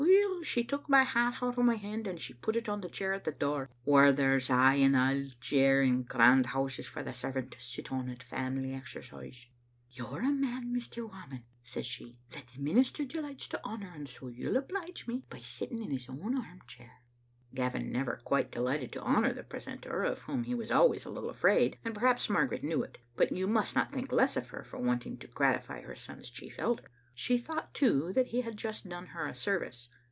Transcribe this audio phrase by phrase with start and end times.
[0.01, 2.89] Weel, she took my hat out o' my hand, and she put it on the
[2.89, 7.13] chair at the door, whaur there's aye an auld chair in grand houses for the
[7.13, 9.45] servant to sit on at family exercise.
[9.91, 11.07] "'You're a man, Mr.
[11.07, 15.37] Whamond,' says she, 'that the minister delights to honor, and so you'll oblige me by
[15.39, 17.03] sitting in his own armchair.
[17.53, 21.29] '"Gavin never quite delighted to honor the precentor, of whom he was always a little
[21.29, 22.97] afraid, and perhaps Margaret knew it.
[23.15, 26.55] But you must not think less of her for wanting to gratify her son's chief
[26.57, 26.89] elder.
[27.13, 29.87] She thought, too, that he had just done her a service.